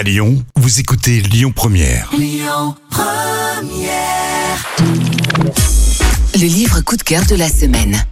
[0.00, 2.10] À Lyon, vous écoutez Lyon Première.
[6.34, 8.02] Le livre coup de cœur de la semaine.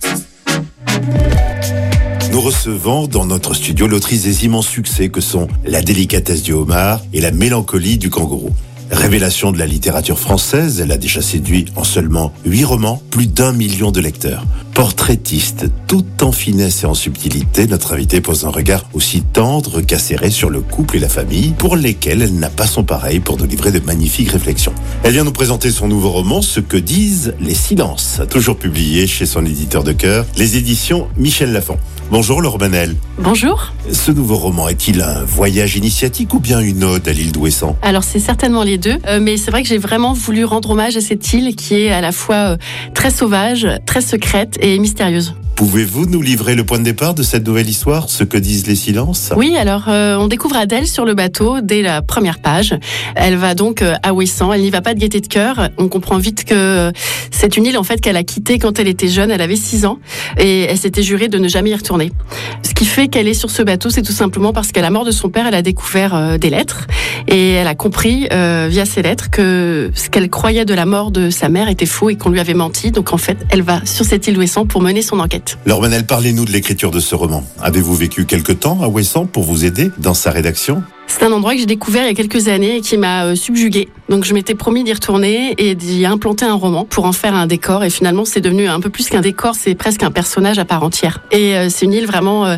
[2.30, 7.00] Nous recevons dans notre studio l'autrice des immenses succès que sont La délicatesse du homard
[7.14, 8.50] et La mélancolie du kangourou.
[8.90, 13.54] Révélation de la littérature française, elle a déjà séduit en seulement huit romans plus d'un
[13.54, 14.44] million de lecteurs.
[14.78, 20.30] Portraitiste, tout en finesse et en subtilité, notre invitée pose un regard aussi tendre qu'acéré
[20.30, 23.46] sur le couple et la famille, pour lesquels elle n'a pas son pareil pour nous
[23.46, 24.72] livrer de magnifiques réflexions.
[25.02, 29.26] Elle vient nous présenter son nouveau roman, Ce que disent les silences, toujours publié chez
[29.26, 31.76] son éditeur de cœur, les éditions Michel Lafon.
[32.10, 32.94] Bonjour Laure Manel.
[33.18, 33.74] Bonjour.
[33.92, 37.76] Ce nouveau roman est-il un voyage initiatique ou bien une ode à l'île d'Ouessant?
[37.82, 40.96] Alors c'est certainement les deux, euh, mais c'est vrai que j'ai vraiment voulu rendre hommage
[40.96, 42.56] à cette île qui est à la fois euh,
[42.94, 45.34] très sauvage, très secrète et mystérieuse.
[45.58, 48.76] Pouvez-vous nous livrer le point de départ de cette nouvelle histoire, ce que disent les
[48.76, 49.32] silences?
[49.36, 52.78] Oui, alors euh, on découvre Adèle sur le bateau dès la première page.
[53.16, 55.70] Elle va donc euh, à Ouessant, elle n'y va pas de gaieté de cœur.
[55.76, 56.92] On comprend vite que
[57.32, 59.84] c'est une île en fait qu'elle a quittée quand elle était jeune, elle avait 6
[59.84, 59.98] ans
[60.38, 62.12] et elle s'était jurée de ne jamais y retourner.
[62.62, 65.04] Ce qui fait qu'elle est sur ce bateau, c'est tout simplement parce qu'à la mort
[65.04, 66.86] de son père, elle a découvert euh, des lettres
[67.28, 71.10] et elle a compris euh, via ces lettres que ce qu'elle croyait de la mort
[71.10, 72.90] de sa mère était faux et qu'on lui avait menti.
[72.90, 75.58] Donc en fait, elle va sur cette île d'Ouessant pour mener son enquête.
[75.66, 77.44] Laure Manel, parlez-nous de l'écriture de ce roman.
[77.60, 80.82] Avez-vous vécu quelque temps à Ouessant pour vous aider dans sa rédaction?
[81.06, 83.34] C'est un endroit que j'ai découvert il y a quelques années et qui m'a euh,
[83.34, 83.88] subjuguée.
[84.08, 87.46] Donc je m'étais promis d'y retourner et d'y implanter un roman pour en faire un
[87.46, 87.84] décor.
[87.84, 90.82] Et finalement, c'est devenu un peu plus qu'un décor, c'est presque un personnage à part
[90.82, 91.20] entière.
[91.30, 92.56] Et euh, c'est une île vraiment euh,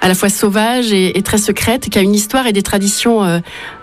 [0.00, 3.40] à la fois sauvage et, très secrète, qui a une histoire et des traditions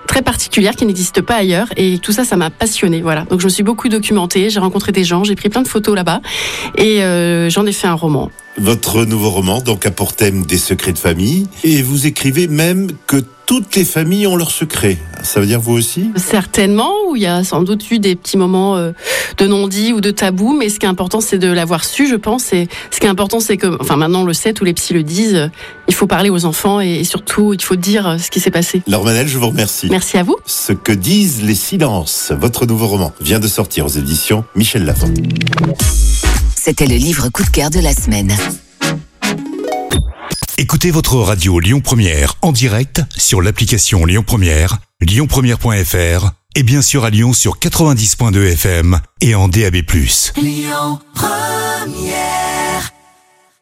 [0.09, 1.67] très particulières qui n'existent pas ailleurs.
[1.77, 3.01] Et tout ça, ça m'a passionné.
[3.01, 3.25] Voilà.
[3.29, 5.95] Donc je me suis beaucoup documentée, j'ai rencontré des gens, j'ai pris plein de photos
[5.95, 6.19] là-bas
[6.75, 8.31] et euh, j'en ai fait un roman.
[8.57, 11.47] Votre nouveau roman, donc, a pour thème des secrets de famille.
[11.63, 14.97] Et vous écrivez même que toutes les familles ont leurs secrets.
[15.23, 16.11] Ça veut dire vous aussi?
[16.17, 18.91] Certainement, où il y a sans doute eu des petits moments euh,
[19.37, 22.15] de non-dit ou de tabou, mais ce qui est important, c'est de l'avoir su, je
[22.15, 22.53] pense.
[22.53, 24.93] Et ce qui est important, c'est que, enfin maintenant on le sait, tous les psys
[24.93, 25.47] le disent, euh,
[25.87, 28.83] il faut parler aux enfants et, surtout, il faut dire ce qui s'est passé.
[28.87, 29.87] Laure Manel, je vous remercie.
[29.89, 30.37] Merci à vous.
[30.45, 35.13] Ce que disent les silences, votre nouveau roman, vient de sortir aux éditions Michel Lafon.
[36.55, 38.35] C'était le livre coup de cœur de la semaine.
[40.57, 47.05] Écoutez votre radio Lyon Première en direct sur l'application Lyon Première, lyonpremière.fr et bien sûr
[47.05, 49.77] à Lyon sur 90.2 FM et en DAB+.
[50.37, 52.48] Lyon Première